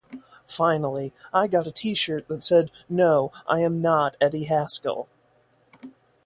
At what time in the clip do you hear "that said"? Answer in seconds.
2.27-2.71